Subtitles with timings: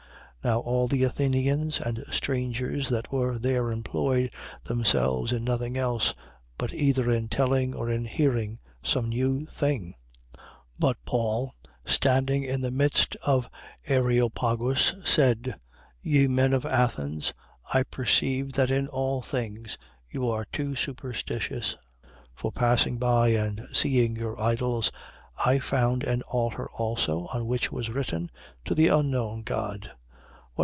[0.43, 0.49] 17:21.
[0.49, 4.31] (Now all the Athenians and strangers that were there employed
[4.63, 6.15] themselves in nothing else,
[6.57, 9.93] but either in telling or in hearing some new thing.)
[10.37, 10.43] 17:22.
[10.79, 11.53] But Paul,
[11.85, 13.51] standing in the midst of
[13.85, 15.59] the Areopagus, said:
[16.01, 17.35] Ye men of Athens,
[17.71, 19.77] I perceive that in all things
[20.09, 21.75] you are too superstitious.
[22.03, 22.09] 17:23.
[22.33, 24.91] For passing by and seeing your idols,
[25.45, 28.31] I found an altar also, on which was written:
[28.65, 29.91] To the Unknown God.